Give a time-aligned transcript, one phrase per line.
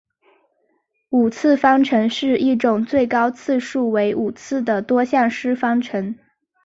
[1.11, 6.17] 五次方程是一种最高次数为五次的多项式方程。